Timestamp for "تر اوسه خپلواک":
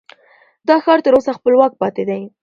1.05-1.71